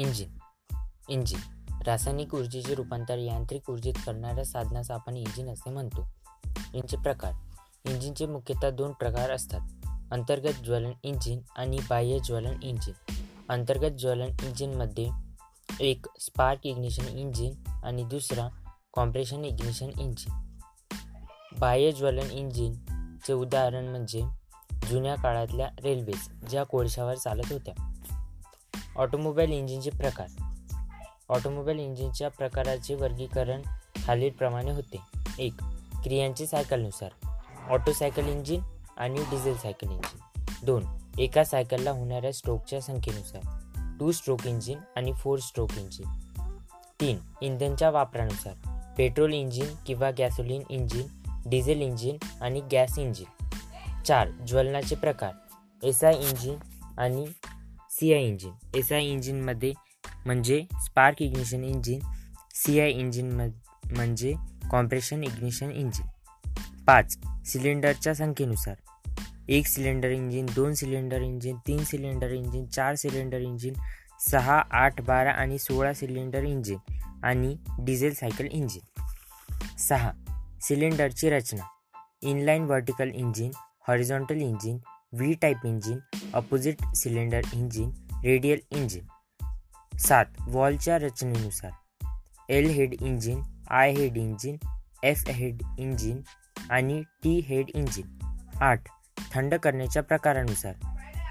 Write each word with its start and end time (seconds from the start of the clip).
Engine. 0.00 0.38
Engine. 1.08 1.38
रासायनिक 1.86 2.34
ऊर्जेचे 2.34 2.74
रूपांतर 2.74 3.18
यांत्रिक 3.18 3.70
ऊर्जेत 3.70 3.94
करणाऱ्या 4.06 4.44
साधनास 4.44 4.90
आपण 4.90 5.16
इंजिन 5.16 5.48
असे 5.48 5.70
म्हणतो. 5.70 6.08
इंजिनचे 6.46 6.96
प्रकार. 6.96 7.32
इंजिनचे 7.90 8.26
मुख्यतः 8.26 8.70
दोन 8.70 8.92
प्रकार 8.92 9.30
असतात. 9.30 9.60
अंतर्गत 10.12 10.64
ज्वलन 10.64 10.90
इंजिन 11.02 11.40
आणि 11.56 11.78
बाह्य 11.90 12.18
ज्वलन 12.18 12.62
इंजिन. 12.62 13.14
अंतर्गत 13.48 13.92
ज्वलन 13.92 14.26
इंजिनमध्ये 14.42 15.08
एक 15.80 16.06
स्पार्क 16.20 16.66
इग्निशन 16.66 17.08
इंजिन 17.08 17.54
आणि 17.84 18.04
दुसरा 18.04 18.48
कॉम्प्रेशन 18.92 19.44
इग्निशन 19.44 19.90
इंजिन. 19.98 20.56
बाह्य 21.58 21.92
ज्वलन 21.92 22.30
इंजिनचे 22.30 23.32
उदाहरण 23.32 23.84
म्हणजे 23.84 24.22
जुन्या 24.88 25.14
काळातल्या 25.14 25.68
रेल्वेज 25.82 26.46
ज्या 26.50 26.64
कोळशावर 26.64 27.14
चालत 27.14 27.52
होत्या. 27.52 27.89
ऑटोमोबाईल 28.96 29.50
इंजिनचे 29.50 29.90
प्रकार. 29.90 30.26
ऑटोमोबाईल 31.28 31.78
इंजिनच्या 31.78 32.28
प्रकाराचे 32.28 32.94
वर्गीकरण 32.94 33.62
खालीलप्रमाणे 34.06 34.70
होते. 34.70 35.00
एक 35.38 35.54
क्रियांचे 36.02 36.46
सायकलनुसार. 36.46 37.10
ऑटो 37.68 37.92
सायकल 37.92 38.28
इंजिन 38.28 38.60
आणि 38.96 39.22
डिझेल 39.30 39.56
सायकल 39.56 39.90
इंजिन. 39.90 40.44
दोन 40.66 40.84
एका 41.18 41.44
सायकलला 41.44 41.90
होणाऱ्या 41.90 42.32
स्ट्रोकच्या 42.32 42.80
संख्येनुसार. 42.80 43.60
टू 44.00 44.12
स्ट्रोक 44.12 44.46
इंजिन 44.46 44.78
आणि 44.96 45.12
फोर 45.12 45.38
स्ट्रोक 45.38 45.70
इंजिन. 45.76 46.06
तीन 47.00 47.18
इंधनच्या 47.42 47.90
वापरानुसार. 47.90 48.54
पेट्रोल 48.98 49.34
इंजिन 49.34 49.66
किंवा 49.86 50.10
गॅसोलिन 50.10 50.62
इंजिन 50.70 51.06
डिझेल 51.46 51.80
इंजिन 51.80 52.16
आणि 52.40 52.60
गॅस 52.72 52.98
इंजिन. 52.98 53.46
चार 54.02 54.30
ज्वलनाचे 54.30 54.96
प्रकार. 54.96 55.32
एस 55.82 56.04
आय 56.04 56.14
इंजिन 56.14 56.58
आणि 56.98 57.26
C 58.00 58.12
I 58.14 58.22
engine 58.22 58.52
S 58.74 58.92
I 58.92 59.04
इंजिनमध्ये 59.04 59.72
म्हणजे 60.26 60.64
spark 60.72 61.22
ignition 61.22 61.64
engine 61.64 62.00
C 62.54 62.80
I 62.80 62.90
engine 62.90 63.32
म्हणजे 63.96 64.34
कॉम्प्रेशन 64.70 65.24
इग्निशन 65.24 65.70
इंजिन 65.70 66.06
पाच 66.84 67.18
सिलेंडरच्या 67.46 68.14
संख्येनुसार. 68.14 68.74
एक 69.48 69.66
सिलेंडर 69.66 70.10
इंजिन 70.10 70.46
दोन 70.46 70.74
सिलेंडर 70.74 71.20
इंजिन 71.22 71.56
तीन 71.56 71.84
सिलेंडर 71.84 72.30
इंजिन 72.30 72.66
चार 72.66 72.94
सिलेंडर 72.94 73.40
इंजिन 73.40 73.74
सहा 74.30 74.62
आठ 74.70 75.00
बारा 75.00 75.30
आणि 75.30 75.58
सोळा 75.58 75.92
सिलेंडर 75.92 76.42
इंजिन 76.42 76.78
आणि 77.24 77.56
डिझेल 77.78 78.14
सायकल 78.14 78.46
इंजिन 78.50 79.02
सहा 79.78 80.12
सिलेंडरची 80.62 81.30
रचना. 81.30 81.62
Inline 82.22 82.62
vertical 82.62 83.10
engine 83.14 83.50
horizontal 83.88 84.40
engine 84.40 84.78
V 85.12 85.34
type 85.34 85.56
engine 85.64 85.98
opposite 86.34 86.84
cylinder 86.96 87.40
engine 87.52 87.90
radial 88.24 88.58
engine 88.70 89.04
सात 89.98 90.24
वॉलच्या 90.40 90.98
रचनेनुसार. 90.98 91.70
L 92.48 92.70
head 92.70 92.94
engine 93.02 93.42
I 93.70 93.92
head 93.92 94.16
engine 94.16 94.56
F 95.02 95.24
head 95.28 95.62
engine 95.78 96.20
आणि 96.70 97.02
टी 97.02 97.40
हेड 97.40 97.70
इंजिन 97.74 98.18
आठ 98.60 98.82
थंड 99.34 99.54
करण्याच्या 99.54 100.02
प्रकारानुसार. 100.02 100.74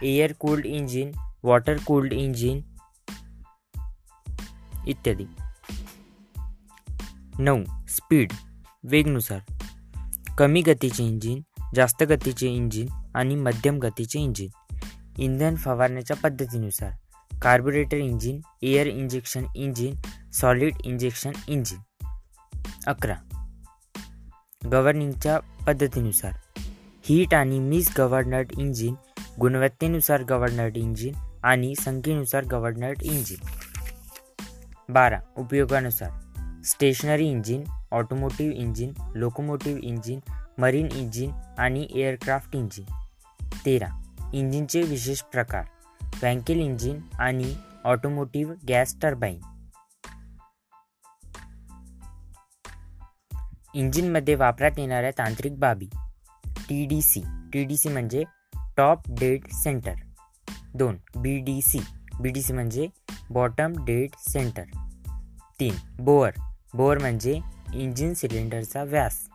Air 0.03 0.33
cooled 0.39 0.66
engine 0.66 1.11
water 1.44 1.77
cooled 1.85 2.13
engine 2.13 2.61
इत्यादी. 4.88 5.25
नऊ 7.39 7.63
स्पीड 7.89 8.33
वेगनुसार. 8.83 9.39
कमी 10.38 10.61
गतीचे 10.61 11.03
इंजिन 11.03 11.41
जास्त 11.75 12.03
गतीचे 12.03 12.47
इंजिन 12.50 12.88
आणि 13.15 13.35
मध्यम 13.35 13.77
गतीचे 13.77 14.19
इंजिन. 14.19 14.75
इंधन 15.17 15.56
फवारण्याच्या 15.56 16.17
पद्धतीनुसार 16.17 16.91
carburettor 17.41 17.97
engine 17.97 18.41
air 18.61 18.88
injection 18.88 19.45
engine 19.56 19.95
solid 20.31 20.75
injection 20.84 21.31
engine 21.47 22.06
अकरा. 22.88 23.16
गव्हर्निंगच्या 24.72 25.39
पद्धतीनुसार 25.39 26.61
हीट 27.06 27.34
आणि 27.34 27.59
मिस 27.59 27.94
गव्हर्नर्ड 27.97 28.51
इंजिन 28.57 28.95
गुणवत्तेनुसार 29.39 30.23
गव्हर्नर्ड 30.23 30.78
इंजिन 30.78 31.13
आणि 31.44 31.75
संख्येनुसार 31.75 32.45
गव्हर्नर्ड 32.45 33.03
इंजिन 33.03 33.45
बारा. 34.94 35.19
उपयोगानुसार 35.38 36.09
stationary 36.66 37.28
engine 37.28 37.63
automotive 37.91 38.55
engine 38.55 38.94
locomotive 39.16 39.79
engine 39.84 40.19
marine 40.57 40.88
engine 40.91 41.31
आणि 41.57 41.88
एअरक्राफ्ट 41.95 42.55
इंजिन 42.55 42.85
तेरा. 43.66 43.88
इंजिनचे 44.34 44.81
विशेष 44.81 45.22
प्रकार. 45.22 45.64
वँकेल 46.24 46.59
इंजिन 46.59 47.00
आणि 47.20 47.56
ऑटोमोटिव्ह 47.84 48.53
गॅस 48.68 48.96
टर्बाईन 49.02 49.40
इंजिनमध्ये 53.74 54.36
वापरात 54.36 54.72
येणाऱ्या 54.78 55.12
तांत्रिक 55.18 55.59
बाबी. 55.59 55.90
T 56.70 56.86
D 56.86 57.02
C 57.02 57.22
T 57.53 57.64
D 57.64 57.78
C 57.78 57.90
म्हणजे 57.90 58.24
टॉप 58.78 59.00
डेड 59.09 59.47
सेंटर 59.53 59.94
दोन 60.74 60.97
B 61.16 61.38
D 61.40 61.62
C 61.62 61.80
B 62.20 62.30
D 62.30 62.41
C 62.41 62.53
म्हणजे 62.53 62.88
बॉटम 63.30 63.74
डेड 63.86 64.09
सेंटर 64.30 64.64
तीन 65.59 65.76
बोअर 66.00 66.31
बोअर 66.74 66.97
म्हणजे 66.97 67.40
इंजिन 67.74 68.14
सिलेंडरचा 68.14 68.84
व्यास. 68.84 69.28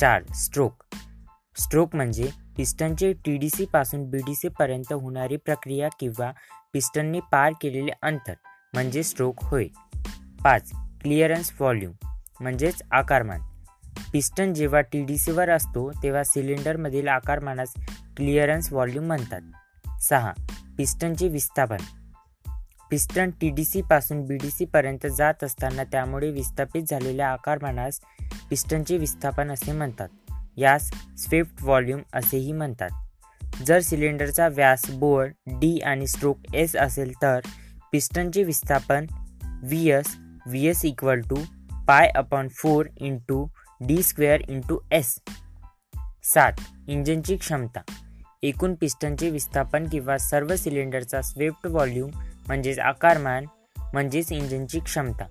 चार 0.00 0.32
स्ट्रोक 0.32 0.84
स्ट्रोक 1.56 1.96
म्हणजे 1.96 2.30
पिस्टनचे 2.56 3.12
टी 3.12 3.36
डी 3.36 3.48
सी 3.50 3.64
पासून 3.64 4.10
बी 4.10 4.18
डी 4.18 4.34
सी 4.34 4.48
पर्यंत 4.48 4.92
होणारी 4.92 5.36
प्रक्रिया 5.36 5.88
किंवा 6.00 6.32
पिस्टनने 6.72 7.20
पार 7.20 7.52
केलेले 7.60 7.90
अंतर 8.02 8.34
म्हणजे 8.72 9.02
स्ट्रोक 9.02 9.44
होय. 9.44 9.66
पाच 10.44 10.70
क्लिअरन्स 11.02 11.52
व्हॉल्यूम 11.60 11.92
म्हणजेच 12.40 12.82
आकारमान. 12.90 13.40
पिस्टन 14.12 14.54
जेव्हा 14.54 14.80
टी 14.80 15.04
डी 15.04 15.18
सीवर 15.18 15.50
असतो 15.50 15.90
तेव्हा 16.02 16.24
सिलेंडरमधील 16.24 17.08
आकारमानास 17.08 17.74
क्लिअरन्स 18.16 18.72
व्हॉल्यूम 18.72 19.04
म्हणतात. 19.04 19.40
सहा 20.00 20.32
पिस्टनचे 20.78 21.28
विस्थापन. 21.28 21.76
पिस्टन 22.90 23.30
टी 23.30 23.50
डी 23.50 23.64
सी 23.64 23.82
पासून 23.82 24.24
बी 24.24 24.36
डी 24.36 24.50
सी 24.50 24.64
पर्यंत 24.64 25.06
जात 25.06 25.44
असताना 25.44 25.84
त्यामुळे 25.84 26.30
विस्थापित 26.30 26.82
झालेल्या 26.90 27.28
आकारमानास 27.28 28.00
पिस्टनचे 28.50 28.96
विस्थापन 28.96 29.50
असे 29.50 29.72
म्हणतात. 29.72 30.08
यास 30.56 30.90
स्विफ्ट 31.18 31.62
व्हॉल्यूम 31.62 32.00
असेही 32.12 32.52
म्हणतात. 32.52 32.90
जर 33.66 33.80
सिलेंडरचा 33.80 34.48
व्यास 34.48 34.90
बोर 34.90 35.26
डी 35.46 35.78
आणि 35.78 36.06
स्ट्रोक 36.06 36.38
एस 36.54 36.76
असेल 36.76 37.12
तर 37.22 37.40
पिस्टनचे 37.92 38.42
विस्थापन 38.42 39.06
V 39.62 39.90
S 39.90 40.16
V 40.46 40.66
S 40.66 40.84
equal 40.84 41.20
to 41.20 41.36
pi 41.88 42.08
upon 42.08 42.48
four 42.48 42.86
into 42.96 43.46
D 43.80 44.02
square 44.02 44.40
into 44.48 44.78
S 44.92 45.18
सात 46.24 46.52
इंजिनची 46.88 47.36
क्षमता. 47.36 47.80
एकूण 48.42 48.74
पिस्टनचे 48.74 49.30
विस्थापन 49.30 49.86
किंवा 49.88 50.18
सर्व 50.18 50.56
सिलेंडरचा 50.56 51.22
स्विफ्ट 51.22 51.66
व्हॉल्यूम 51.66 52.10
म्हणजेच 52.46 52.78
आकारमान 52.78 53.44
म्हणजेच 53.92 54.32
इंजिनची 54.32 54.80
क्षमता. 54.80 55.24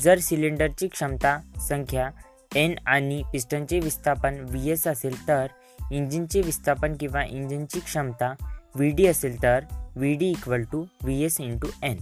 जर 0.00 0.18
सिलेंडरची 0.18 0.88
क्षमता 0.88 1.38
संख्या 1.68 2.10
एन 2.56 2.74
आणि 2.86 3.22
पिस्टनचे 3.32 3.78
विस्थापन 3.80 4.34
व्ही 4.40 4.70
एस 4.70 4.86
असेल 4.86 5.28
तर 5.28 5.46
इंजिनचे 5.90 6.40
विस्थापन 6.40 6.94
किंवा 7.00 7.22
इंजिनची 7.24 7.80
क्षमता 7.80 8.32
व्ही 8.74 8.90
डी 8.90 9.06
असेल 9.06 9.42
तर 9.42 9.64
V 9.96 10.14
D 10.14 10.30
equal 10.30 10.62
to 10.62 10.84
V 11.02 11.22
S 11.24 11.40
into 11.40 11.68
N. 11.82 11.96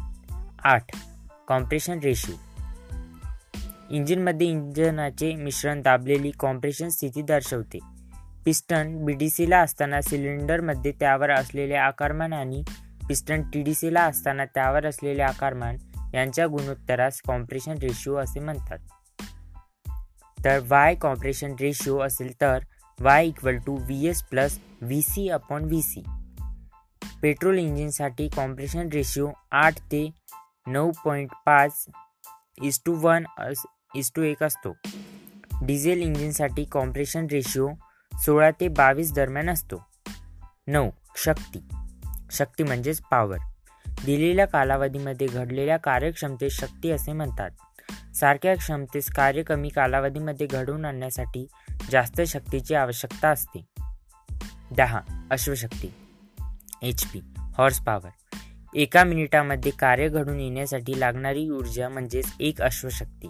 आठ. 0.65 0.85
कॉम्प्रेशन 1.49 1.99
रेशिओ 1.99 2.35
इंजिनमध्ये 3.91 4.47
इंजनाचे 4.47 5.35
मिश्रण 5.35 5.83
दाबलेली 5.83 6.31
कॉम्प्रेशन 6.31 6.89
स्थिती 6.89 7.23
दर्शवते. 7.23 7.79
पिस्टन 8.45 9.05
बी 9.05 9.13
डी 9.13 9.31
सीला 9.31 9.61
असताना 9.61 10.01
सिलेंडरमध्ये 10.01 10.93
त्यावर 10.93 11.31
असलेले 11.31 11.75
आकारमान 11.75 12.33
आणि 12.33 12.63
पिस्टन 13.09 13.43
टी 13.43 13.63
डी 13.63 13.75
सीला 13.75 14.03
असताना 14.03 14.45
त्यावर 14.45 14.87
असलेले 14.87 15.23
आकारमान 15.23 15.77
यांच्या 16.15 16.47
गुणोत्तरास 16.47 17.21
कॉम्प्रेशन 17.27 17.75
रेशिओ 17.83 18.17
असे 18.17 18.41
म्हणतात. 18.41 18.79
तर 20.45 20.59
वाय 20.69 20.95
कॉम्प्रेशन 20.95 21.55
रेशिओ 21.61 21.99
असेल 21.99 22.33
तर 22.41 22.59
Y 23.01 23.27
equal 23.27 23.57
to 23.57 23.77
V 23.77 24.07
S 24.09 24.23
plus 24.23 24.59
V 24.83 25.03
C 25.03 25.29
upon 25.29 25.65
V 25.65 25.83
C 25.83 26.03
petrol 27.23 27.59
इंजिनसाठी 27.59 28.29
compression 28.29 28.89
ratio 28.93 29.31
आठ 29.53 29.79
ते 29.93 30.11
नऊ 30.67 30.91
पॉईंट 31.05 31.31
पाच 31.47 31.85
is 32.63 32.81
to 32.87 32.95
one 32.95 33.25
is 33.95 34.13
to 34.17 34.23
एक 34.23 34.43
असतो. 34.43 34.73
डिझेल 35.67 36.03
इंजिनसाठी 36.03 36.65
कॉम्प्रेशन 36.65 37.27
रेशिओ 37.31 37.69
सोळा 38.13 38.51
ते 38.51 38.69
बावीस 38.69 39.13
दरम्यान 39.15 39.51
असतो. 39.51 39.83
नऊ 40.67 40.91
शक्ती. 41.17 41.59
शक्ती 42.31 42.63
म्हणजेच 42.63 43.01
पॉवर 43.11 43.39
दिलेल्या 43.87 44.47
कालावधीमध्ये 44.47 45.27
घडलेल्या 45.27 45.77
कार्यक्षमतेस 45.77 46.53
शक्ती 46.53 46.91
असे 46.91 47.13
म्हणतात. 47.13 47.51
सारख्या 48.15 48.57
क्षमतेस 48.57 49.11
कार्य 49.11 49.43
कमी 49.43 49.69
कालावधीमध्ये 49.69 50.47
घडवून 50.47 50.85
आणण्यासाठी 50.85 51.47
जास्त 51.91 52.21
शक्तीची 52.21 52.75
आवश्यकता 52.75 53.29
असते. 53.29 53.65
दहा. 54.77 55.01
अश्वशक्ती. 55.31 55.95
एच 56.83 57.07
पी 57.07 57.21
हॉर्स 57.59 57.81
पॉवर 57.81 58.09
एका 58.75 59.05
मिनिटामध्ये 59.05 59.73
कार्य 59.73 60.09
घडून 60.09 60.41
येण्यासाठी 60.41 61.01
लागणारी 61.01 61.51
ऊर्जा 61.51 61.89
म्हणजेच 61.89 62.33
एक 62.41 62.63
अश्वशक्ती. 62.63 63.29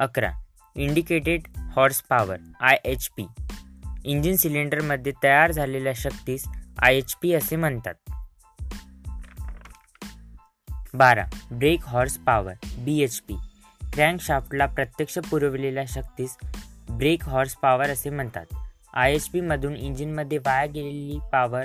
अकरा. 0.00 0.32
Indicated 0.76 1.40
horse 1.76 2.02
power 2.02 2.36
I 2.60 2.76
H 2.84 3.08
P 3.08 3.26
engine 4.04 4.36
सिलेंडरमध्ये 4.36 5.12
तयार 5.22 5.52
झालेल्या 5.52 5.92
शक्तीस 5.96 6.48
आय 6.78 6.96
एच 6.96 7.14
पी 7.22 7.32
असे 7.32 7.56
म्हणतात. 7.56 7.94
बारा. 10.94 11.24
Brake 11.52 11.80
horse 11.82 12.18
power 12.18 12.54
B 12.78 12.98
H 12.98 13.20
P 13.20 13.34
क्रँकशाफ्टला 13.92 14.66
प्रत्यक्ष 14.66 15.18
पुरवलेल्या 15.30 15.84
शक्तीस 15.88 16.36
ब्रेक 16.90 17.24
हॉर्स 17.24 17.54
पॉवर 17.54 17.90
असे 17.90 18.10
म्हणतात. 18.10 18.46
आय 18.94 19.14
एच 19.14 19.28
पीमधून 19.28 19.76
इंजिनमध्ये 19.76 20.38
वाया 20.38 20.66
गेलेली 20.66 21.18
पॉवर 21.32 21.64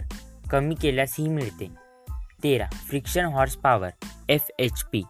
कमी 0.51 0.75
केल्यास 0.75 1.15
ही 1.19 1.27
मिळते. 1.29 1.67
तेरा. 2.43 2.69
Friction 2.89 3.25
horse 3.25 3.55
power 3.55 3.89
F 4.29 4.49
H 4.59 4.83
P. 4.83 5.01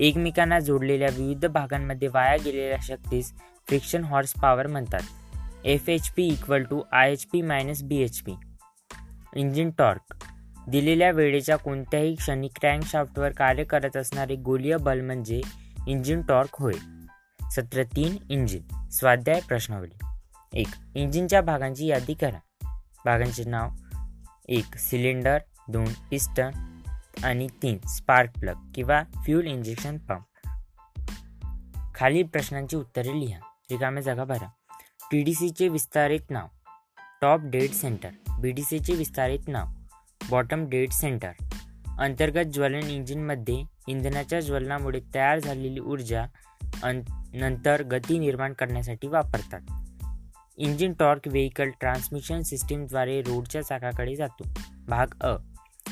एकमेकांना 0.00 0.58
जोडलेल्या 0.60 1.08
विविध 1.16 1.46
भागांमध्ये 1.46 2.08
वाया 2.08 2.36
गेलेल्या 2.36 2.78
शक्तीस 2.82 3.32
फ्रिक्शन 3.68 4.04
हॉर्स 4.04 4.32
पॉवर 4.32 4.66
म्हणतात. 4.66 5.02
F 5.64 5.88
H 5.88 6.10
P 6.10 6.26
equal 6.26 6.62
to 6.62 6.82
I 6.92 7.12
H 7.12 7.26
P 7.32 7.42
minus 7.42 7.82
B 7.82 8.02
H 8.02 8.20
P. 8.20 8.32
Engine 9.36 9.70
torque. 9.70 10.14
दिलेल्या 10.68 11.10
वेळेच्या 11.10 11.56
कोणत्याही 11.56 12.14
क्षणी 12.14 12.48
क्रँकशाफ्टवर 12.48 13.32
कार्य 13.32 13.64
करत 13.64 13.96
असणारे 13.96 14.34
गोलीय 14.36 14.76
बल 14.76 15.00
म्हणजे 15.00 15.40
इंजिन 15.88 16.22
टॉर्क 16.22 16.54
होय. 16.54 16.72
सत्र 17.50 17.82
तीन 17.82 18.16
इंजिन. 18.30 18.88
स्वाध्याय 18.88 19.40
प्रश्नावली. 19.48 19.98
एक 20.60 20.68
इंजिनच्या 20.94 21.42
भागांची 21.42 21.86
यादी 21.86 22.14
करा. 22.14 22.38
भागांचे 23.04 23.44
नाव. 23.44 23.68
एक 24.48 24.76
सिलेंडर. 24.76 25.38
दोन 25.68 25.84
पिस्टन. 26.10 26.50
आणि 27.24 27.46
तीन 27.62 27.78
स्पार्क 27.78 28.30
प्लग 28.40 28.72
किंवा 28.74 29.02
फ्यूल 29.24 29.46
इंजेक्शन 29.46 29.98
पंप. 29.98 30.48
खालील 31.94 32.26
प्रश्नांची 32.26 32.76
उत्तरे 32.76 33.20
लिहा. 33.20 33.38
रिकाम्या 33.70 34.02
जागा 34.02 34.24
भरा. 34.24 34.50
टी 35.10 35.22
डी 35.22 35.34
सीचे 35.34 35.68
विस्तारित 35.68 36.30
नाव. 36.30 36.46
Top 37.22 37.40
dead 37.42 37.70
centre. 37.70 38.10
B 38.40 38.52
D 38.52 38.62
सीचे 38.62 38.94
विस्तारित 38.94 39.40
नाव. 39.48 39.66
Bottom 40.30 40.68
dead 40.68 40.90
centre. 40.90 41.32
अंतर्गत 41.98 42.46
ज्वलन 42.48 42.86
इंजिनमध्ये 42.86 43.62
इंधनाच्या 43.88 44.40
ज्वलनामुळे 44.40 45.00
तयार 45.14 45.38
झालेली 45.38 45.80
ऊर्जा 45.80 46.22
अं 46.82 47.00
नंतर 47.34 47.82
गती 47.82 48.18
निर्माण 48.18 48.52
करण्यासाठी 48.52 49.08
वापरतात. 49.08 49.60
इंजिन 50.56 50.92
टॉर्क 50.92 51.28
व्हेकल 51.28 51.68
ट्रान्समिशन 51.80 52.40
सिस्टीमद्वारे 52.40 53.22
रोडच्या 53.22 53.62
चाकाकडे 53.62 54.16
जातो. 54.16 54.48
भाग 54.88 55.06
अ. 55.20 55.36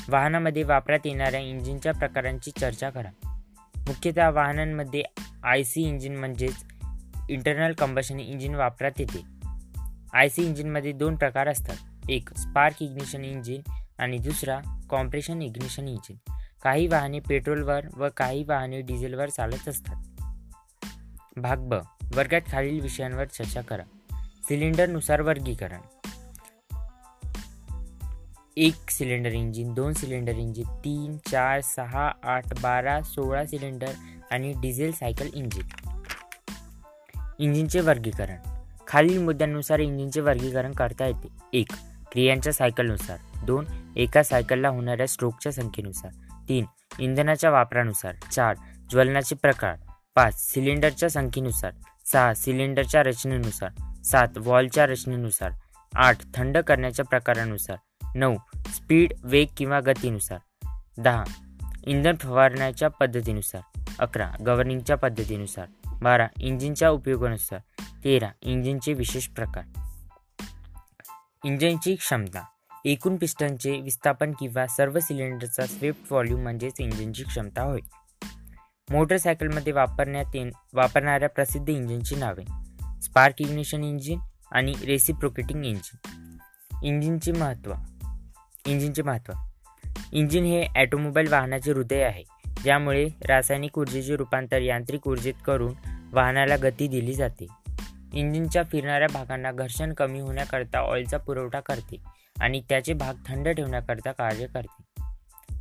वाहनामध्ये 0.09 0.63
वापरात 0.63 0.99
येणाऱ्या 1.05 1.39
इंजिनच्या 1.39 1.93
प्रकारांची 1.93 2.51
चर्चा 2.51 2.89
करा. 2.89 3.09
मुख्यतः 3.77 4.29
वाहनांमध्ये 4.29 5.03
आय 5.43 5.63
सी 5.63 5.81
इंजिन 5.81 6.15
म्हणजेच 6.15 6.55
इंटरनल 7.29 7.73
कंबशन 7.73 8.19
इंजिन 8.19 8.55
वापरात 8.55 8.91
येते. 8.99 9.23
आय 10.13 10.29
सी 10.29 10.43
इंजिनमध्ये 10.43 10.91
दोन 10.91 11.15
प्रकार 11.15 11.47
असतात. 11.47 11.75
एक 12.09 12.37
स्पार्क 12.37 12.81
इग्निशन 12.81 13.25
इंजिन 13.25 13.61
आणि 13.97 14.17
दुसरा 14.17 14.59
कॉम्प्रेशन 14.89 15.41
इग्निशन 15.41 15.87
इंजिन 15.87 16.17
काही 16.63 16.87
वाहने 16.87 17.19
पेट्रोलवर 17.19 17.85
व 17.97 18.07
काही 18.17 18.43
वाहने 18.43 18.81
डिझेलवर 18.81 19.29
चालत 19.29 19.67
असतात. 19.67 19.95
भाग 21.37 21.57
ब 21.57 21.73
वर्गात 22.15 22.41
खालील 22.51 22.79
विषयांवर 22.79 23.25
चर्चा 23.25 23.61
करा. 23.61 23.83
सिलेंडरनुसार 24.43 25.21
वर्गीकरण. 25.21 25.79
एक 28.57 28.89
सिलेंडर 28.89 29.31
इंजिन 29.31 29.73
दोन 29.73 29.93
सिलेंडर 29.93 30.35
इंजिन 30.35 30.65
तीन 30.65 31.17
चार 31.17 31.61
सहा 31.61 32.11
आठ 32.23 32.61
बारा 32.61 33.01
सोळा 33.01 33.45
सिलेंडर 33.45 33.91
आणि 34.31 34.53
डिझेल 34.57 34.91
सायकल 34.91 35.29
इंजिन. 35.33 35.67
इंजिनचे 37.39 37.79
वर्गीकरण. 37.79 38.37
खालील 38.87 39.23
मुद्द्यांनुसार 39.23 39.79
इंजिनचे 39.79 40.21
वर्गीकरण 40.21 40.71
करता 40.71 41.05
येते. 41.05 41.27
एक 41.53 41.67
क्रियांच्या 42.11 42.53
सायकलनुसार. 42.53 43.17
दोन 43.45 43.65
एका 43.95 44.23
सायकलला 44.23 44.69
होणाऱ्या 44.69 45.07
स्ट्रोकच्या 45.07 45.51
संख्येनुसार. 45.51 46.11
तीन 46.49 46.65
इंधनाच्या 46.99 47.49
वापरानुसार. 47.49 48.15
चार 48.31 48.55
ज्वलनाचे 48.89 49.35
प्रकार. 49.35 49.75
पाच 50.15 50.53
सिलेंडरच्या 50.53 51.09
संख्येनुसार. 51.09 51.73
सहा 52.05 52.33
सिलेंडरच्या 52.33 53.03
रचनेनुसार. 53.03 54.01
सात 54.03 54.27
वॉलच्या 54.37 54.85
रचनेनुसार. 54.85 55.51
आठ 55.95 56.17
थंड 56.35 56.57
करण्याच्या 56.57 57.05
प्रकारानुसार. 57.05 57.77
नऊ 58.15 58.35
स्पीड 58.73 59.13
वेग 59.23 59.47
किंवा 59.57 59.79
गतीनुसार. 59.79 60.39
दहा 60.97 61.23
इंधन 61.83 62.15
फवारण्याच्या 62.15 62.89
पद्धतीनुसार. 62.89 63.81
अकरा 63.99 64.31
गव्हर्निंगच्या 64.45 64.97
पद्धतीनुसार. 64.97 65.65
बारा 66.01 66.27
इंजिनच्या 66.39 66.89
उपयोगानुसार. 66.89 67.59
तेरा 68.03 68.27
इंजिनचे 68.41 68.93
विशेष 68.93 69.27
प्रकार. 69.27 69.80
इंजिनची 71.45 71.95
क्षमता. 71.95 72.43
एकूण 72.85 73.17
पिस्टनचे 73.17 73.81
विस्थापन 73.81 74.31
किंवा 74.31 74.67
सर्व 74.67 74.99
सिलेंडरचा 74.99 75.65
स्विफ्ट 75.65 76.11
व्हॉल्यूम 76.11 76.41
म्हणजेच 76.41 76.73
इंजिनची 76.79 77.23
क्षमता 77.23 77.61
होय. 77.63 77.79
मोटरसायकलमध्ये 78.89 79.73
वापरण्यात 79.73 80.35
ये 80.35 80.49
वापरणाऱ्या 80.73 81.29
प्रसिद्ध 81.29 81.69
इंजिनची 81.69 82.15
नावे. 82.15 82.43
स्पार्क 83.01 83.41
इग्निशन 83.41 83.83
इंजिन 83.83 84.19
आणि 84.51 84.73
रेसिप्रोकेटिंग 84.85 85.65
इंजिन 85.65 86.37
इंजिनचे 86.83 87.31
महत्त्व. 87.31 87.73
इंजिनचे 88.65 89.01
महत्त्व. 89.01 89.33
इंजिन 90.11 90.45
हे 90.45 90.67
ॲटोमोबाईल 90.75 91.27
वाहनाचे 91.27 91.71
हृदय 91.71 92.01
आहे. 92.01 92.23
ज्यामुळे 92.63 93.09
रासायनिक 93.25 93.77
ऊर्जेचे 93.77 94.15
रूपांतर 94.15 94.61
यांत्रिक 94.61 95.07
ऊर्जेत 95.07 95.33
करून 95.45 95.73
वाहनाला 96.13 96.55
गती 96.55 96.87
दिली 96.87 97.13
जाते. 97.13 97.47
इंजिनच्या 98.13 98.63
फिरणाऱ्या 98.63 99.07
भागांना 99.13 99.51
घर्षण 99.51 99.93
कमी 99.93 100.19
होण्याकरता 100.19 100.79
ऑइलचा 100.79 101.17
पुरवठा 101.17 101.59
करते 101.59 101.97
आणि 102.39 102.61
त्याचे 102.69 102.93
भाग 102.93 103.13
थंड 103.27 103.47
ठेवण्याकरता 103.47 104.11
कार्य 104.11 104.47
करते. 104.47 104.83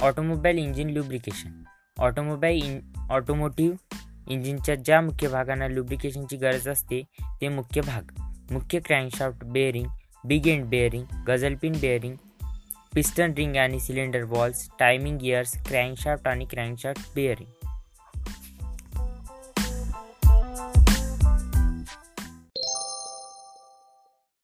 Automobile 0.02 0.58
engine 0.58 0.91
lubrication. 0.91 1.62
Automobile 1.99 2.62
in 2.64 2.81
automotive 3.11 3.97
इंजिनच्या 4.29 4.75
ज्या 4.75 5.00
मुख्य 5.00 5.29
भागांना 5.29 5.69
लुब्रिकेशनची 5.69 6.37
गरज 6.37 6.69
असते 6.69 7.02
ते 7.41 7.49
मुख्य 7.49 7.81
भाग. 7.81 8.13
मुख्य 8.51 8.79
crankshaft 8.81 9.44
bearing 9.44 9.86
big 10.25 10.46
end 10.46 10.65
bearing 10.65 11.05
gudgeon pin 11.27 11.72
bearing 11.72 12.15
piston 12.94 13.32
ring 13.32 13.56
आणि 13.56 13.81
cylinder 13.81 14.22
walls 14.22 14.69
timing 14.79 15.19
gears 15.19 15.63
crankshaft 15.69 16.29
आणि 16.29 16.44
क्रँकशाफ्ट 16.44 17.13
बेअरिंग. 17.15 17.59